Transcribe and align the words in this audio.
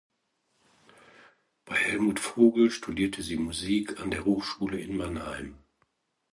Bei 1.63 1.75
Helmut 1.75 2.19
Vogel 2.19 2.71
studierte 2.71 3.21
sie 3.21 3.37
Musik 3.37 3.99
an 3.99 4.09
der 4.09 4.25
Hochschule 4.25 4.79
in 4.79 4.97
Mannheim. 4.97 5.59